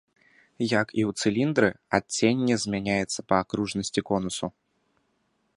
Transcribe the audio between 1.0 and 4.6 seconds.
ў цыліндры, адценне змяняецца па акружнасці конусу.